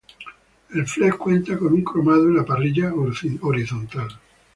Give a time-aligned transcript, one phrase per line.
[0.73, 4.07] El Flex cuenta con un cromado en la parrilla horizontal.